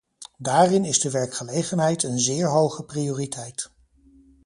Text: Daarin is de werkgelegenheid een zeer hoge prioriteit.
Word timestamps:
Daarin 0.37 0.85
is 0.85 0.99
de 0.99 1.11
werkgelegenheid 1.11 2.03
een 2.03 2.19
zeer 2.19 2.47
hoge 2.47 2.83
prioriteit. 2.83 3.69